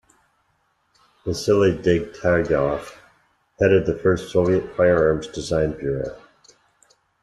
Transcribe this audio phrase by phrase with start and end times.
[1.27, 2.95] Vasily Degtyaryov
[3.59, 6.17] headed the first Soviet firearms design bureau.